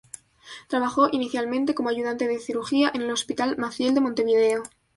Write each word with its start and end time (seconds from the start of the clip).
Trabajó 0.67 1.09
inicialmente 1.11 1.75
como 1.75 1.89
ayudante 1.89 2.27
de 2.27 2.39
cirugía 2.39 2.91
en 2.91 3.03
el 3.03 3.11
Hospital 3.11 3.55
Maciel 3.59 3.93
de 3.93 4.01
Montevideo. 4.01 4.63